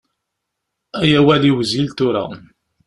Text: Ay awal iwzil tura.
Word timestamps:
Ay 1.01 1.11
awal 1.19 1.43
iwzil 1.49 1.87
tura. 1.97 2.23